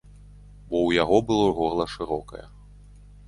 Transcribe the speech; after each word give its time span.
Бо 0.69 0.75
ў 0.87 0.89
яго 1.03 1.17
было 1.29 1.45
горла 1.59 1.85
шырокае. 1.97 2.45